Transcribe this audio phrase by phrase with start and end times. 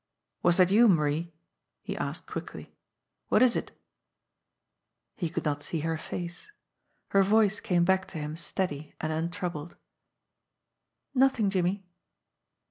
[0.41, 1.31] "Was that you, Marie?"
[1.83, 2.73] he asked quickly.
[3.29, 3.71] "What is it?"
[5.19, 6.49] He could not see her face.
[7.09, 9.75] Her voice came back to him steady and untroubled:
[11.13, 11.85] "Nothing, Jimmie."